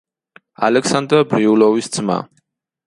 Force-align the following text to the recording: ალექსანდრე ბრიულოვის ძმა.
ალექსანდრე 0.69 1.21
ბრიულოვის 1.35 1.95
ძმა. 1.99 2.21